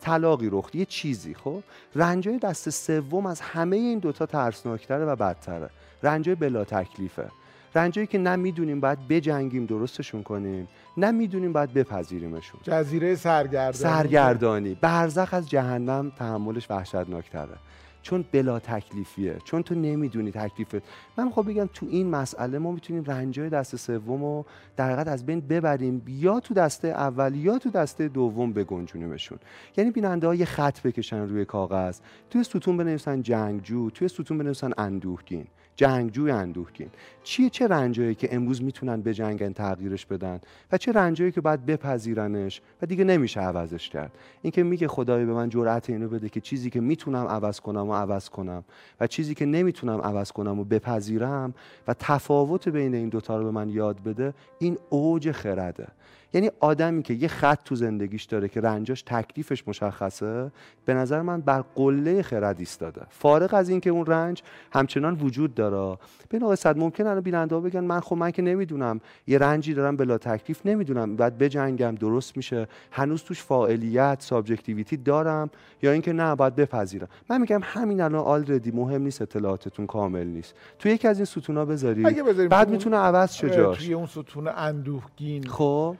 طلاقی 0.01 0.49
رخ 0.53 0.75
یه 0.75 0.85
چیزی 0.85 1.35
خب؟ 1.35 1.63
رنجای 1.95 2.39
دست 2.39 2.71
سوم 2.71 3.27
از 3.27 3.41
همه 3.41 3.77
این 3.77 3.99
دوتا 3.99 4.27
ترسناکتره 4.27 5.05
و 5.05 5.17
بدتره. 5.17 5.71
رنجای 6.03 6.35
بلا 6.35 6.65
تکلیفه. 6.65 7.31
رنجایی 7.75 8.07
که 8.07 8.19
نمی‌دونیم 8.19 8.81
باید 8.81 9.09
بجنگیم 9.09 9.67
درستشون 9.67 10.23
کنیم. 10.23 10.69
نمی‌دونیم 10.97 11.53
باید 11.53 11.75
بپذیریمشون. 11.75 12.61
جزیره 12.63 13.15
سرگردانی. 13.15 13.73
سرگردانی. 13.73 14.75
برزخ 14.75 15.35
از 15.35 15.51
جهنم 15.51 16.13
تحملش 16.19 16.71
وحشتناکتره. 16.71 17.57
چون 18.07 18.25
بلا 18.33 18.59
تکلیفیه 18.59 19.37
چون 19.45 19.63
تو 19.63 19.75
نمی‌دونی 19.75 20.31
تکلیفت 20.31 20.83
من 21.19 21.31
خب 21.31 21.49
بگم 21.49 21.69
تو 21.75 21.87
این 21.91 22.11
مسئله 22.11 22.59
ما 22.59 22.73
می‌تونیم 22.73 23.05
رنجای 23.05 23.49
دست 23.49 23.77
سوم 23.77 24.25
رو 24.25 24.47
در 24.77 25.11
از 25.11 25.27
بین 25.27 25.41
ببریم 25.41 26.03
یا 26.09 26.41
تو 26.41 26.55
دسته 26.55 26.89
اول 26.89 27.35
یا 27.35 27.59
تو 27.59 27.71
دسته 27.71 28.09
دوم 28.09 28.53
بگنجونیمشون. 28.53 29.39
یعنی 29.77 29.91
بیننده 29.91 30.27
ها 30.27 30.35
یه 30.35 30.45
خط 30.45 30.83
بکشن 30.83 31.29
روی 31.29 31.45
کاغذ. 31.45 32.01
توی 32.31 32.45
ستون 32.45 32.77
بنویسن 32.77 33.23
جنگجو 33.23 33.91
توی 33.91 34.09
ستون 34.09 34.39
بنویسن 34.39 34.71
اندوهگین. 34.79 35.47
جنگجوی 35.77 36.31
اندوهگین. 36.31 36.89
چیه؟ 37.23 37.51
چه 37.51 37.69
رنجایی 37.69 38.15
که 38.15 38.35
امروز 38.35 38.63
می‌تونن 38.63 39.01
به 39.01 39.15
جنگن 39.15 39.53
تغییرش 39.53 40.07
بدن؟ 40.07 40.41
و 40.73 40.79
چه 40.79 40.93
رنجایی 40.93 41.33
که 41.33 41.41
باید 41.41 41.67
بپذیرنش 41.67 42.61
و 42.83 42.87
دیگه 42.87 43.05
نمیشه 43.05 43.41
عوضش 43.41 43.89
کرد؟ 43.89 44.13
اینکه 44.43 44.63
میگه 44.63 44.89
خدای 44.89 45.25
به 45.25 45.33
من 45.33 45.49
جرأت 45.49 45.91
اینو 45.91 46.09
بده 46.09 46.29
که 46.29 46.41
چیزی 46.41 46.71
که 46.71 46.81
می‌تونم 46.81 47.27
عوض 47.27 47.61
کنم 47.61 47.89
و 47.89 47.93
عوض 47.97 48.29
کنم 48.29 48.65
و 49.01 49.07
چیزی 49.07 49.35
که 49.35 49.47
نمی‌تونم 49.47 50.01
عوض 50.01 50.33
کنم 50.33 50.61
و 50.61 50.65
بپذیرم 50.65 51.55
و 51.89 51.95
تفاوت 51.99 52.69
بین 52.69 52.95
این 52.95 53.09
دوتا 53.09 53.39
رو 53.39 53.45
به 53.45 53.51
من 53.51 53.69
یاد 53.69 54.03
بده 54.03 54.35
این 54.59 54.79
اوج 54.91 55.33
خرده. 55.33 55.87
یعنی 56.33 56.51
آدمی 56.61 57.03
که 57.03 57.15
یه 57.15 57.29
خط 57.29 57.59
تو 57.65 57.75
زندگیش 57.75 58.25
داره 58.25 58.49
که 58.49 58.61
رنجاش 58.61 59.03
تکلیفش 59.03 59.69
مشخصه 59.69 60.51
به 60.85 60.95
نظر 60.95 61.23
من 61.23 61.41
بر 61.41 61.65
قله 61.75 62.23
خرد 62.23 62.59
ایستاده. 62.59 63.01
فارغ 63.11 63.55
از 63.55 63.69
اینکه 63.69 63.91
اون 63.91 64.07
رنج 64.07 64.43
همچنان 64.73 65.15
وجود 65.15 65.55
داره. 65.55 65.99
به 66.29 66.39
آقای 66.39 66.57
صد 66.57 66.79
ممکن 66.79 67.07
الان 67.07 67.21
بیننده 67.21 67.61
بگن 67.61 67.81
من 67.81 68.01
خب 68.01 68.17
من 68.17 68.31
که 68.31 68.43
نمی‌دونم 68.43 69.01
یه 69.27 69.39
رنجی 69.39 69.75
دارم 69.75 69.97
بلا 69.97 70.19
تکلیف 70.19 70.67
نمی‌دونم 70.67 71.17
بعد 71.17 71.39
بجنگم 71.39 71.95
درست 71.95 72.37
میشه. 72.37 72.69
هنوز 72.91 73.23
توش 73.23 73.43
فاعلیت 73.43 74.17
subjectivity 74.21 74.97
دارم 74.97 75.51
یا 75.83 75.93
اینکه 75.93 76.13
نه 76.13 76.35
باید 76.35 76.57
بپذیرم. 76.57 77.09
من 77.31 77.41
میگم 77.41 77.61
همین 77.77 78.01
الان 78.01 78.21
already 78.21 78.71
مهم 78.71 79.03
نیست 79.03 79.23
اطلاعاتتون 79.23 79.87
کامل 79.87 80.27
نیست. 80.27 80.55
تو 80.79 80.89
یکی 80.89 81.09
از 81.09 81.19
این 81.19 81.25
ستونا 81.25 81.65
بذاری 81.65 82.03
بعد 82.49 82.71
می‌تونه 82.71 82.97
عوض 82.97 83.33
شه 83.33 83.49
توی 83.49 83.95
اون 83.95 84.07
ستون 84.07 84.49
اندوهگین. 84.49 85.47
خب. 85.47 85.97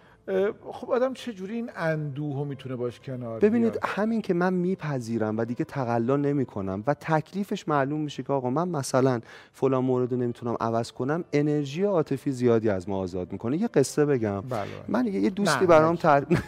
خب 0.73 0.91
آدم 0.91 1.15
چجوری 1.15 1.55
این 1.55 1.71
اندوه 1.77 2.47
می‌تونه 2.47 2.77
باش 2.77 3.01
کنار 3.01 3.41
ببینید 3.41 3.79
همین 3.85 4.23
که 4.23 4.35
من 4.35 4.53
میپذیرم 4.55 5.39
و 5.39 5.45
دیگه 5.45 5.65
تقلا 5.65 6.17
نمی‌کنم 6.17 6.85
و 6.87 6.95
تکلیفش 6.95 7.69
معلوم 7.69 8.01
میشه 8.01 8.23
که 8.23 8.33
آقا 8.33 8.51
من 8.51 8.69
مثلا 8.69 9.21
فلان 9.53 9.85
مورد 9.85 10.13
رو 10.13 10.19
نمی‌تونم 10.19 10.57
عوض 10.61 10.93
کنم 10.93 11.25
انرژی 11.33 11.83
عاطفی 11.83 12.31
زیادی 12.31 12.69
از 12.69 12.89
ما 12.89 12.99
آزاد 12.99 13.33
می‌کنه. 13.33 13.57
یه 13.57 13.69
قصه 13.69 14.05
بگم. 14.05 14.41
بله. 14.41 14.67
من 14.89 15.07
یه 15.07 15.31
دوستی 15.31 15.67
برام 15.67 15.97
تعریف 15.97 16.41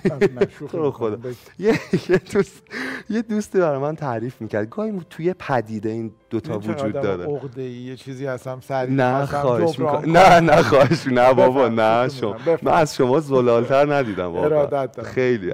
خدا. 0.92 1.18
یه 1.58 1.78
دوست 2.32 2.62
یه 3.11 3.23
دوستی 3.23 3.58
برام 3.58 3.82
من 3.82 3.97
تعریف 3.97 4.40
می‌کرد. 4.40 4.68
گاهی 4.68 5.00
توی 5.11 5.35
پدیده 5.38 5.88
این 5.88 6.12
دوتا 6.30 6.58
وجود 6.58 6.92
داره. 6.92 7.25
عقده 7.25 7.62
یه 7.62 7.97
چیزی 7.97 8.26
هستم 8.26 8.61
سری 8.61 8.94
نه 8.94 9.26
خواهش 9.26 9.80
نه 10.06 10.40
نه 10.40 10.62
خواهش 10.62 11.06
نه 11.06 11.35
بابا 11.35 11.68
نه 11.68 12.08
شما 12.08 12.37
من 12.62 12.73
از 12.73 12.97
شما 12.97 13.20
زلالتر 13.69 13.95
ندیدم 13.95 14.27
واقعا. 14.27 14.87
خیلی 15.03 15.53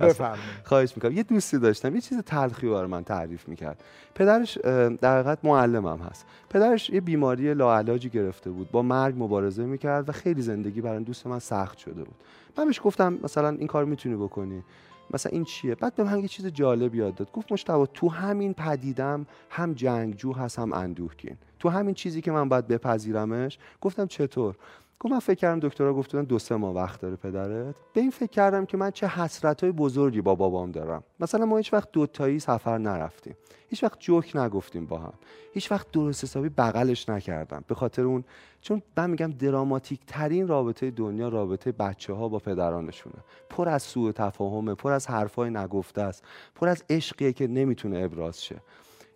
خواهش 0.65 0.93
می‌کنم. 0.97 1.13
یه 1.13 1.23
دوستی 1.23 1.59
داشتم 1.59 1.95
یه 1.95 2.01
چیز 2.01 2.19
تلخی 2.19 2.69
برای 2.69 2.87
من 2.87 3.05
تعریف 3.05 3.49
می‌کرد. 3.49 3.85
پدرش 4.15 4.59
در 5.01 5.19
حقیقت 5.19 5.39
معلمم 5.45 5.99
هست. 5.99 6.27
پدرش 6.51 6.91
یه 6.91 7.01
بیماری 7.01 7.55
لاعلاجی 7.55 8.09
گرفته 8.09 8.51
بود 8.51 8.71
با 8.71 8.83
مرگ 8.83 9.15
مبارزه 9.19 9.65
می‌کرد 9.65 10.09
و 10.09 10.13
خیلی 10.13 10.43
زندگی 10.43 10.81
برای 10.81 11.05
دوست 11.05 11.27
من 11.27 11.39
سخت 11.39 11.79
شده 11.79 12.05
بود. 12.05 12.17
من 12.59 12.65
بهش 12.65 12.81
گفتم 12.85 13.19
مثلا 13.23 13.49
این 13.49 13.67
کار 13.67 13.85
می‌تونی 13.85 14.17
بکنی. 14.17 14.65
مثلا 15.11 15.33
این 15.33 15.45
چیه؟ 15.45 15.75
بعد 15.75 15.95
به 15.95 16.05
من 16.05 16.21
یه 16.21 16.29
چیز 16.29 16.47
جالب 16.47 16.95
یاد 16.95 17.15
داد. 17.15 17.33
گفت 17.33 17.53
مشتبه 17.53 17.89
تو 17.95 18.09
همین 18.09 18.55
پدیدم 18.55 19.27
هم 19.51 19.73
جنگجو 19.73 20.33
هست 20.33 20.59
هم 20.59 20.73
اندوهگین. 20.73 21.37
تو 21.59 21.69
همین 21.69 21.95
چیزی 21.95 22.21
که 22.21 22.33
من 22.33 22.49
باید 22.49 22.69
بپذیرمش 22.69 23.59
گفتم 23.81 24.07
چطور؟ 24.07 24.55
گفت 25.01 25.13
من 25.13 25.19
فکر 25.19 25.35
کردم 25.35 25.69
دکترها 25.69 25.93
گفتن 25.93 26.25
دو 26.25 26.39
سه 26.39 26.57
ماه 26.57 26.75
وقت 26.75 27.01
داره 27.01 27.17
پدرت. 27.17 27.75
به 27.93 28.01
این 28.01 28.11
فکر 28.11 28.31
کردم 28.31 28.67
که 28.67 28.77
من 28.77 28.91
چه 28.91 29.07
حسرت 29.07 29.63
های 29.63 29.73
بزرگی 29.73 30.21
با 30.21 30.35
بابام 30.35 30.71
دارم. 30.71 31.03
مثلا 31.21 31.47
ما 31.47 31.57
هیچ 31.57 31.73
وقت 31.73 31.93
دوتایی 31.93 32.39
سفر 32.39 32.79
نرفتیم. 32.79 33.37
هیچ 33.69 33.85
وقت 33.85 34.01
جوک 34.01 34.37
نگفتیم 34.37 34.87
با 34.87 34.99
هم. 34.99 35.13
هیچ 35.53 35.73
وقت 35.73 35.91
درست 35.91 36.25
حسابی 36.25 36.49
بغلش 36.49 37.09
نکردم. 37.09 37.65
به 37.69 37.75
خاطر 37.75 38.03
اون 38.03 38.25
چون 38.61 38.83
من 38.97 39.11
میگم 39.11 39.31
دراماتیک 39.31 40.01
ترین 40.07 40.49
رابطه 40.49 40.91
دنیا 40.91 41.29
رابطه 41.29 41.73
بچه 41.73 42.13
ها 42.13 42.29
با 42.29 42.39
پدرانشونه. 42.39 43.17
پر 43.51 43.69
از 43.69 43.83
سوء 43.83 44.13
تفاهمه 44.13 44.75
پر 44.75 44.93
از 44.93 45.07
حرفای 45.07 45.51
نگفته 45.51 46.03
است 46.03 46.25
پر 46.55 46.69
از 46.69 46.85
عشقیه 46.91 47.33
که 47.33 47.47
نمی‌تونه 47.47 47.99
ابراز 47.99 48.45
شه. 48.45 48.57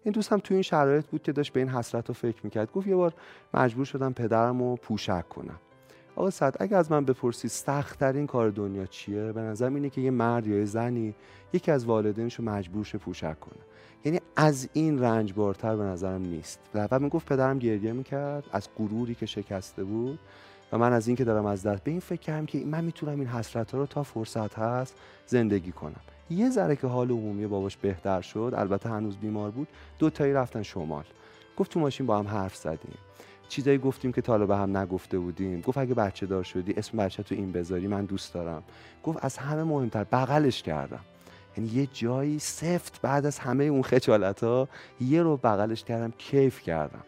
این 0.05 0.13
دوست 0.13 0.33
هم 0.33 0.39
تو 0.39 0.55
این 0.55 0.63
شرایط 0.63 1.07
بود 1.07 1.23
که 1.23 1.33
داشت 1.33 1.53
به 1.53 1.61
این 1.61 1.69
حسرت 1.69 2.09
رو 2.09 2.15
فکر 2.15 2.41
می‌کرد. 2.45 2.73
گفت 2.73 2.87
یه 2.87 2.97
بار 2.97 3.15
مجبور 3.55 3.85
شدم 3.85 4.13
پدرم 4.13 4.63
رو 4.63 4.77
پوشک 4.77 5.29
کنم. 5.29 5.61
آقا 6.19 6.31
سعد 6.31 6.57
اگه 6.61 6.77
از 6.77 6.93
من 6.93 7.05
بپرسی 7.05 7.49
سختترین 7.49 8.27
کار 8.27 8.51
دنیا 8.51 8.87
چیه؟ 8.87 9.33
به 9.33 9.41
نظرم 9.41 9.75
اینه 9.75 9.91
که 9.91 10.01
یه 10.01 10.11
مرد 10.11 10.47
یا 10.47 10.59
یه 10.59 10.65
زنی 10.65 11.15
یکی 11.53 11.71
از 11.71 11.85
والدینش 11.85 12.35
رو 12.35 12.45
مجبور 12.45 12.85
شه 12.85 12.99
پوشک 12.99 13.41
کنه. 13.41 13.59
یعنی 14.05 14.21
از 14.37 14.69
این 14.73 14.99
رنج 14.99 15.33
بارتر 15.33 15.77
به 15.77 15.83
نظرم 15.83 16.23
نیست. 16.23 16.61
و 16.75 16.99
می‌گفت 16.99 17.27
پدرم 17.27 17.59
گریه 17.59 17.93
می‌کرد 17.93 18.45
از 18.53 18.69
غروری 18.79 19.15
که 19.15 19.27
شکسته 19.27 19.85
بود. 19.85 20.19
و 20.73 20.79
من 20.79 20.93
از 20.93 21.07
این 21.07 21.17
که 21.17 21.25
دارم 21.25 21.47
از 21.47 21.63
دست 21.63 21.85
به 21.85 21.91
این 21.91 22.01
فکر 22.01 22.21
کردم 22.21 22.47
که 22.47 22.59
من 22.59 22.85
می‌تونم 22.85 23.21
این 23.21 23.29
حسرت 23.29 23.71
ها 23.71 23.79
رو 23.79 23.87
تا 23.87 24.03
فرصت 24.03 24.59
هست 24.59 24.95
زندگی 25.27 25.73
کنم. 25.73 26.01
یه 26.31 26.51
ذره 26.51 26.77
که 26.77 26.87
حال 26.87 27.11
عمومی 27.11 27.47
باباش 27.47 27.77
بهتر 27.77 28.21
شد 28.21 28.55
البته 28.57 28.89
هنوز 28.89 29.17
بیمار 29.17 29.51
بود 29.51 29.69
دو 29.99 30.11
تایی 30.11 30.33
رفتن 30.33 30.63
شمال. 30.63 31.05
گفت 31.57 31.71
تو 31.71 31.81
ماشین 31.81 32.07
با 32.07 32.19
هم 32.19 32.27
حرف 32.29 32.57
زدیم. 32.57 32.99
چیزایی 33.49 33.79
گفتیم 33.79 34.13
که 34.13 34.21
تا 34.21 34.39
به 34.39 34.57
هم 34.57 34.77
نگفته 34.77 35.19
بودیم. 35.19 35.61
گفت 35.61 35.79
اگه 35.79 35.95
بچه 35.95 36.27
دار 36.27 36.43
شدی 36.43 36.73
اسم 36.73 36.99
بچه 36.99 37.23
تو 37.23 37.35
این 37.35 37.53
بذاری 37.53 37.87
من 37.87 38.05
دوست 38.05 38.35
دارم. 38.35 38.63
گفت 39.05 39.25
از 39.25 39.37
همه 39.37 39.63
مهمتر 39.63 40.05
بغلش 40.05 40.63
کردم. 40.63 41.01
یعنی 41.57 41.71
یه 41.71 41.89
جایی 41.93 42.39
سفت 42.39 43.01
بعد 43.01 43.27
از 43.27 43.39
همه 43.39 43.65
اون 43.65 43.83
خجالت 43.83 44.45
ها 44.45 44.69
یه 45.01 45.23
رو 45.23 45.37
بغلش 45.37 45.85
کردم 45.85 46.13
کیف 46.19 46.63
کردم. 46.63 47.03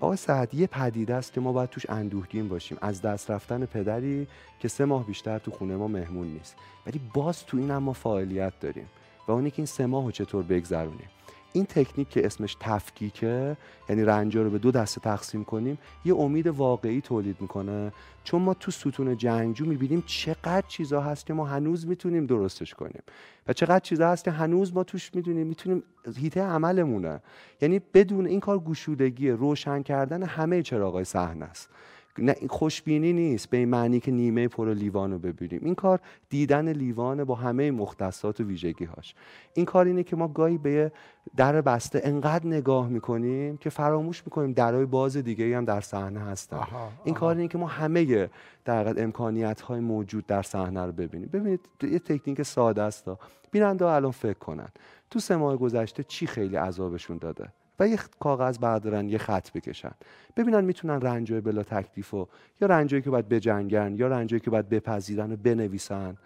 آقای 0.00 0.16
سعد 0.16 0.54
یه 0.54 0.66
پدیده 0.66 1.14
است 1.14 1.32
که 1.32 1.40
ما 1.40 1.52
باید 1.52 1.70
توش 1.70 1.90
اندوهگین 1.90 2.48
باشیم. 2.48 2.78
از 2.80 3.02
دست 3.02 3.30
رفتن 3.30 3.66
پدری 3.66 4.26
که 4.60 4.68
سه 4.68 4.84
ماه 4.84 5.06
بیشتر 5.06 5.38
تو 5.38 5.50
خونه 5.50 5.76
ما 5.76 5.88
مهمون 5.88 6.26
نیست. 6.26 6.56
ولی 6.86 7.00
باز 7.14 7.46
تو 7.46 7.56
این 7.56 7.70
هم 7.70 7.82
ما 7.82 7.92
فعالیت 7.92 8.52
داریم. 8.60 8.86
و 9.28 9.32
اونی 9.32 9.50
که 9.50 9.58
این 9.58 9.66
سه 9.66 9.86
ماه 9.86 10.04
رو 10.04 10.10
چطور 10.10 10.42
بگذرونیم. 10.42 11.08
این 11.56 11.64
تکنیک 11.66 12.08
که 12.08 12.26
اسمش 12.26 12.56
تفکیکه 12.60 13.56
یعنی 13.88 14.02
رنجا 14.02 14.42
رو 14.42 14.50
به 14.50 14.58
دو 14.58 14.70
دسته 14.70 15.00
تقسیم 15.00 15.44
کنیم 15.44 15.78
یه 16.04 16.16
امید 16.16 16.46
واقعی 16.46 17.00
تولید 17.00 17.36
می‌کنه. 17.40 17.92
چون 18.24 18.42
ما 18.42 18.54
تو 18.54 18.70
ستون 18.70 19.16
جنگجو 19.16 19.66
می‌بینیم 19.66 20.02
چقدر 20.06 20.64
چیزا 20.68 21.00
هست 21.00 21.26
که 21.26 21.34
ما 21.34 21.44
هنوز 21.44 21.86
می‌تونیم 21.86 22.26
درستش 22.26 22.74
کنیم. 22.74 23.02
و 23.48 23.52
چقدر 23.52 23.78
چیزا 23.78 24.08
هست 24.08 24.24
که 24.24 24.30
هنوز 24.30 24.74
ما 24.74 24.84
توش 24.84 25.14
می‌دونیم 25.14 25.46
می‌تونیم 25.46 25.82
هیته 26.16 26.42
عملمونه. 26.42 27.20
یعنی 27.60 27.80
بدون 27.94 28.26
این 28.26 28.40
کار 28.40 28.58
گشودگی 28.58 29.30
روشن 29.30 29.82
کردن 29.82 30.22
همه 30.22 30.62
چراغای 30.62 31.04
صحنه 31.04 31.44
است. 31.44 31.70
نه 32.18 32.34
خوشبینی 32.48 33.12
نیست 33.12 33.50
به 33.50 33.56
این 33.56 33.68
معنی 33.68 34.00
که 34.00 34.10
نیمه 34.10 34.48
پر 34.48 34.74
لیوان 34.74 35.12
رو 35.12 35.18
ببینیم. 35.18 35.60
این 35.64 35.74
کار 35.74 36.00
دیدن 36.28 36.68
لیوان 36.68 37.24
با 37.24 37.34
همه 37.34 37.70
مختصات 37.70 38.40
و 38.40 38.44
ویژگی 38.44 38.84
هاش 38.84 39.14
این 39.54 39.66
کار 39.66 39.86
اینه 39.86 40.02
که 40.02 40.16
ما 40.16 40.28
گاهی 40.28 40.58
به 40.58 40.92
در 41.36 41.60
بسته 41.60 42.00
انقدر 42.04 42.46
نگاه 42.46 42.88
می‌کنیم 42.88 43.56
که 43.56 43.70
فراموش 43.70 44.22
می‌کنیم 44.26 44.52
درهای 44.52 44.84
باز 44.84 45.16
دیگه 45.16 45.56
هم 45.56 45.64
در 45.64 45.80
صحنه 45.80 46.20
هستن. 46.20 46.66
این 47.04 47.14
کار 47.14 47.36
اینه 47.36 47.48
که 47.48 47.58
ما 47.58 47.66
همه 47.66 48.30
در 48.64 49.02
امکانیت 49.02 49.60
های 49.60 49.80
موجود 49.80 50.26
در 50.26 50.42
صحنه 50.42 50.86
رو 50.86 50.92
ببینیم. 50.92 51.30
ببینید 51.32 51.60
یه 51.82 51.98
تکنیک 51.98 52.42
ساده 52.42 52.82
است 52.82 53.08
بیننده 53.50 53.86
الان 53.86 54.10
فکر 54.10 54.38
کنن. 54.38 54.68
تو 55.10 55.18
سه 55.18 55.36
ماه 55.36 55.56
گذشته 55.56 56.02
چی 56.02 56.26
خیلی 56.26 56.56
عذابشون 56.56 57.18
داده؟ 57.18 57.48
و 57.78 57.88
یه 57.88 57.98
کاغذ 58.20 58.58
بردارن 58.58 59.08
یه 59.08 59.18
خط 59.18 59.52
بکشن. 59.52 59.92
ببینن 60.36 60.64
می‌تونن 60.64 61.00
رنجای 61.00 61.40
بلا 61.40 61.62
تکلیف 61.62 62.14
و 62.14 62.28
یا 62.60 62.68
رنجایی 62.68 63.02
که 63.02 63.10
باید 63.10 63.28
بجنگن 63.28 63.94
یا 63.96 64.08
رنجایی 64.08 64.40
که 64.40 64.50
باید 64.50 64.68
بپذیرن 64.68 65.32
و 65.32 65.36
بنویسن. 65.36 66.16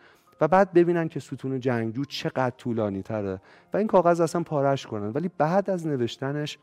و 0.40 0.49
بعد 0.49 0.73
ببینن 0.73 1.09
که 1.09 1.21
ستون 1.21 1.61
جنگجو 1.61 2.05
چقدر 2.05 2.50
طولانی 2.50 3.02
تره. 3.02 3.40
و 3.73 3.76
این 3.76 3.87
کاغذ 3.87 4.21
اصلا 4.21 4.43
پارش 4.43 4.87
کنن. 4.87 5.09
ولی 5.09 5.31
بعد 5.38 5.71
از 5.71 5.87
نوشتنش 5.87 6.59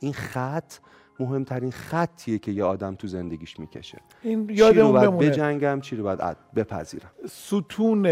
این 0.00 0.12
خط 0.12 0.74
مهمترین 1.20 1.70
خطیه 1.70 2.38
که 2.38 2.52
یه 2.52 2.64
آدم 2.64 2.94
تو 2.94 3.06
زندگیش 3.06 3.60
می‌کشه. 3.60 3.98
این 4.22 4.46
چی 4.46 4.62
رو 4.62 4.92
باید 4.92 5.18
بجنگم 5.18 5.80
چی 5.80 5.96
رو 5.96 6.02
باید 6.02 6.36
بپذیرم. 6.54 7.10
ستون 7.28 8.08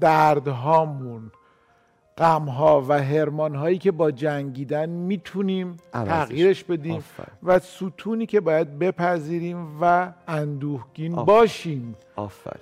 دردهامون 0.00 1.30
غم 2.22 2.44
ها 2.44 2.84
و 2.88 3.02
هرمان 3.02 3.54
هایی 3.54 3.78
که 3.78 3.90
با 3.90 4.10
جنگیدن 4.10 4.88
می‌تونیم 4.88 5.76
تغییرش 5.92 6.64
بدیم 6.64 7.04
و 7.42 7.58
ستونی 7.58 8.26
که 8.26 8.40
باید 8.40 8.78
بپذیریم 8.78 9.66
و 9.80 10.12
اندوهگین 10.28 11.14
باشیم. 11.14 11.96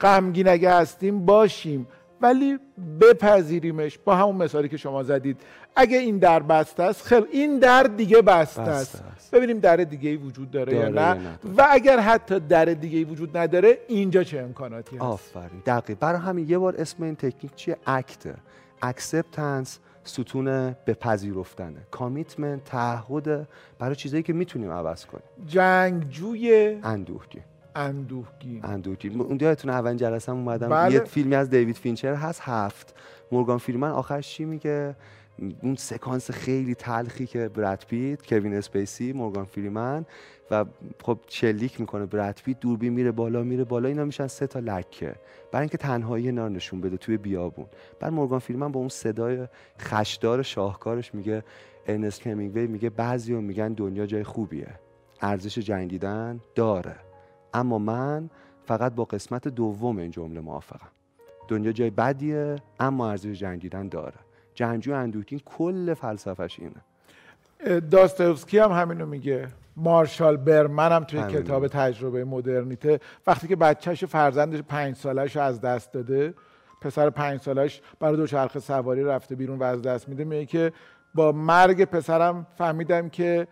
غمگین 0.00 0.49
اگه 0.49 0.75
هستیم 0.75 1.26
باشیم. 1.26 1.87
ولی 2.23 2.59
بپذیریمش 3.00 3.99
با 3.99 4.17
همون 4.17 4.37
مثالی 4.37 4.69
که 4.69 4.76
شما 4.76 5.02
زدید. 5.02 5.37
اگه 5.76 5.99
این 5.99 6.19
در 6.19 6.40
بسته 6.40 6.83
است 6.83 7.05
خیلی 7.05 7.26
این 7.33 7.59
در 7.59 7.83
دیگه 7.83 8.23
بسته, 8.23 8.62
است. 8.62 9.05
ببینیم 9.33 9.59
در 9.59 9.76
دیگه 9.76 10.11
ای 10.11 10.17
وجود 10.17 10.50
داره, 10.50 10.75
یا 10.75 10.88
نه. 10.88 11.17
و 11.57 11.67
اگر 11.71 12.00
حتی 12.00 12.40
در 12.40 12.64
دیگه 12.64 12.99
ای 12.99 13.05
وجود 13.05 13.37
نداره 13.37 13.79
اینجا 13.88 14.25
چه 14.25 14.38
امکاناتی 14.38 14.97
هست؟ 14.97 15.05
آفرین. 15.05 15.62
دقیق 15.67 15.99
برای 15.99 16.21
همین 16.21 16.49
یه 16.49 16.59
بار 16.59 16.75
اسم 16.79 17.02
این 17.02 17.17
تکنیک 17.17 17.55
چیه؟ 17.55 17.76
ACT 17.87 18.35
ه 18.82 18.91
acceptance 18.91 19.78
ستون 20.04 20.76
به 20.84 20.94
پذیرفتنه 20.94 21.80
commitment 21.90 22.64
تعهد 22.64 23.49
برای 23.78 23.96
چیزایی 23.96 24.22
که 24.22 24.32
می‌تونیم 24.32 24.70
عوض 24.70 25.06
کنیم. 25.06 25.25
جنگجوی 25.46 26.80
اندوهگین 26.82 27.42
اندوهگین 27.75 28.64
اندوهگین 28.64 29.20
اون 29.20 29.38
یادتونه 29.40 29.75
اول 29.75 29.96
جلسه 29.96 30.32
اومدم. 30.32 30.68
بله. 30.68 30.94
یه 30.94 31.00
فیلمی 31.00 31.34
از 31.34 31.50
دیوید 31.50 31.76
فینچر 31.76 32.14
هست 32.14 32.40
هفت. 32.44 32.94
مورگان 33.32 33.58
فریمن 33.59 33.90
آخرش 33.90 34.28
چی 34.28 34.44
میگه؟ 34.44 34.96
اون 35.62 35.75
سکانس 35.75 36.30
خیلی 36.30 36.75
تلخی 36.75 37.26
که 37.26 37.49
براد 37.49 37.85
پیت 37.88 38.26
کوین 38.28 38.54
اسپیسی 38.54 39.12
مورگان 39.12 39.44
فریمن 39.44 40.06
و 40.50 40.64
خب 41.02 41.18
شلیک 41.26 41.80
می‌کنه 41.80 42.06
براد 42.06 42.40
پیت 42.44 42.61
دوربین 42.61 42.92
میره 42.92 43.12
بالا 43.12 43.42
میره 43.42 43.64
بالا 43.64 43.88
اینا 43.88 44.04
میشن 44.04 44.26
سه 44.26 44.47
تا 44.47 44.59
لکه. 44.59 45.14
برای 45.52 45.62
اینکه 45.62 45.78
تنهایی 45.78 46.26
اینا 46.26 46.49
نشون 46.49 46.80
بده 46.80 46.97
توی 46.97 47.16
بیابون. 47.16 47.66
بعد 48.00 48.12
مورگان 48.12 48.38
فریمن 48.38 48.73
با 48.73 48.80
اون 48.80 48.88
صدای 48.88 49.49
خشدار 49.80 50.42
شاهکارش 50.42 51.14
میگه 51.14 51.44
ارنست 51.87 52.20
کمینگوی 52.20 52.66
میگه 52.66 52.90
بعضیو 52.90 53.40
میگن 53.40 53.73
دنیا 53.73 54.06
جای 54.06 54.25
خوبیه. 54.25 54.68
ارزش 55.20 55.59
جنگیدن 55.59 56.40
داره. 56.54 56.97
اما 57.54 57.78
من 57.78 58.30
فقط 58.64 58.94
با 58.94 59.04
قسمت 59.04 59.49
دوم 59.49 59.99
این 59.99 60.11
جمله 60.11 60.40
موافقم. 60.40 60.88
دنیا 61.49 61.73
جای 61.73 61.90
بدیه 61.90 62.56
اما 62.80 63.11
ارزش 63.11 63.40
جنگیدن 63.40 63.88
داره. 63.88 64.18
جنگجو 64.61 64.95
اندوتین 64.95 65.40
کل 65.45 65.95
فلسفش 65.95 66.59
اینه. 66.61 67.81
داستایوفسکی 67.81 68.59
هم 68.59 68.73
همینو 68.73 69.07
میگه. 69.07 69.49
مارشال 69.76 70.37
برمن 70.37 70.93
هم 70.93 71.05
توی 71.05 71.23
کتاب 71.23 71.69
تجربه 71.69 72.25
مدرنیته. 72.25 73.00
وقتی 73.26 73.49
که 73.49 73.57
بچهش 73.57 74.05
فرزندش 74.05 74.62
پنج 74.62 74.97
سالش 74.97 75.37
از 75.37 75.61
دست 75.61 75.93
داده 75.93 76.35
پسر 76.81 77.11
پنج 77.11 77.40
سالش 77.40 77.83
برای 78.00 78.17
دوچرخه 78.17 78.61
سواری 78.61 79.05
رفته 79.05 79.35
بیرون 79.35 79.59
و 79.59 79.62
از 79.62 79.83
دست 79.83 80.09
میده 80.09 80.25
میگه 80.25 80.47
که 80.47 80.73
با 81.14 81.33
مرگ 81.33 81.85
پسرم 81.85 82.47
فهمیدم 82.59 83.09
که 83.09 83.47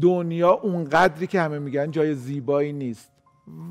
دنیا 0.00 0.50
اونقدری 0.50 1.26
که 1.26 1.40
همه 1.40 1.58
میگن 1.58 1.90
جای 1.90 2.14
زیبایی 2.14 2.72
نیست. 2.72 3.12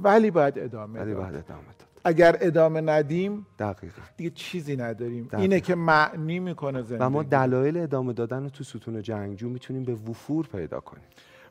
ولی 0.03 0.31
باید 0.31 0.59
ادامه 0.59 0.99
ولی 0.99 1.13
باید 1.13 1.35
ادامه 1.35 1.67
داد. 1.79 1.90
اگر 2.03 2.37
ادامه 2.41 2.81
ندیم 2.81 3.45
دقیقا. 3.59 4.01
دیگه 4.17 4.29
چیزی 4.29 4.75
نداریم. 4.75 5.29
اینه 5.37 5.59
که 5.59 5.75
معنی 5.75 6.39
می‌کنه 6.39 6.81
زندگی 6.81 7.05
و 7.05 7.09
ما 7.09 7.23
دلایل 7.23 7.77
ادامه 7.77 8.13
دادن 8.13 8.43
رو 8.43 8.49
تو 8.49 8.63
ستون 8.63 9.01
جنگجو 9.01 9.49
می‌تونیم 9.49 9.83
به 9.83 9.93
وفور 9.93 10.47
پیدا 10.47 10.79
کنیم. 10.79 11.03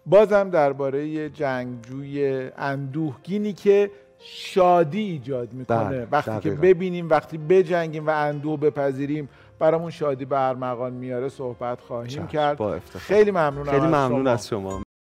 بازم 0.07 0.51
درباره 0.51 1.31
جنگجوی 1.31 2.51
اندوهگینی 2.59 3.53
که 3.53 3.91
شادی 4.19 5.01
ایجاد 5.01 5.53
می‌کنه. 5.53 5.89
بله، 5.89 6.09
وقتی 6.13 6.41
که 6.41 6.51
ببینیم 6.51 7.09
وقتی 7.11 7.39
بجنگیم 7.39 8.07
و 8.07 8.11
اندوه 8.11 8.61
بپذیریم 8.61 9.29
برامون 9.59 9.91
شادی 9.91 10.25
به 10.25 10.41
ارمغان 10.49 10.93
میاره 10.93 11.29
صحبت 11.29 11.81
خواهیم 11.81 12.27
کرد. 12.27 12.57
با 12.57 12.79
خیلی 12.99 13.31
ممنون 13.31 13.65
خیلی 13.65 13.87
ممنون 13.87 14.27
از 14.27 14.49
شما. 14.49 14.83